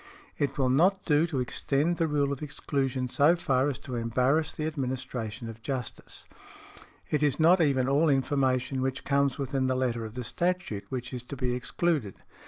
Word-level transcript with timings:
"It 0.39 0.57
will 0.57 0.71
not 0.71 1.05
do 1.05 1.27
to 1.27 1.39
extend 1.39 1.97
the 1.97 2.07
rule 2.07 2.33
of 2.33 2.41
exclusion 2.41 3.07
so 3.07 3.35
far 3.35 3.69
as 3.69 3.77
to 3.85 3.93
embarrass 3.93 4.51
the 4.51 4.65
administration 4.65 5.47
of 5.47 5.61
justice. 5.61 6.27
It 7.11 7.21
is 7.21 7.39
not 7.39 7.61
even 7.61 7.87
all 7.87 8.09
information 8.09 8.81
which 8.81 9.03
comes 9.03 9.37
within 9.37 9.67
the 9.67 9.75
letter 9.75 10.03
of 10.03 10.15
the 10.15 10.23
statute 10.23 10.85
which 10.89 11.13
is 11.13 11.21
to 11.21 11.35
be 11.35 11.53
excluded. 11.53 12.15